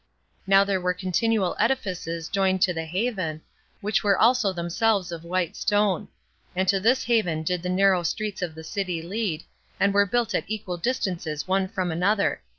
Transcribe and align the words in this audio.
Now 0.47 0.63
there 0.63 0.81
were 0.81 0.95
continual 0.95 1.55
edifices 1.59 2.27
joined 2.27 2.63
to 2.63 2.73
the 2.73 2.85
haven, 2.85 3.41
which 3.81 4.03
were 4.03 4.17
also 4.17 4.51
themselves 4.51 5.11
of 5.11 5.23
white 5.23 5.55
stone; 5.55 6.07
and 6.55 6.67
to 6.69 6.79
this 6.79 7.03
haven 7.03 7.43
did 7.43 7.61
the 7.61 7.69
narrow 7.69 8.01
streets 8.01 8.41
of 8.41 8.55
the 8.55 8.63
city 8.63 9.03
lead, 9.03 9.43
and 9.79 9.93
were 9.93 10.07
built 10.07 10.33
at 10.33 10.45
equal 10.47 10.77
distances 10.77 11.47
one 11.47 11.67
from 11.67 11.91
another. 11.91 12.41